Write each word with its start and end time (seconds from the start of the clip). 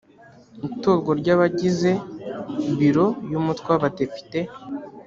itorwa 0.67 1.11
ry 1.19 1.29
abagize 1.35 1.91
biro 2.77 3.07
y 3.29 3.33
umutwe 3.39 3.67
w 3.71 3.75
abadepite 3.79 4.39